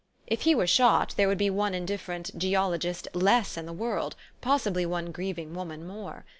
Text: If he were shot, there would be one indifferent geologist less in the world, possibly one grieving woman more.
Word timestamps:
If 0.25 0.41
he 0.49 0.55
were 0.55 0.65
shot, 0.65 1.13
there 1.15 1.27
would 1.27 1.37
be 1.37 1.51
one 1.51 1.75
indifferent 1.75 2.35
geologist 2.35 3.07
less 3.13 3.55
in 3.55 3.67
the 3.67 3.71
world, 3.71 4.15
possibly 4.41 4.83
one 4.83 5.11
grieving 5.11 5.53
woman 5.53 5.85
more. 5.87 6.25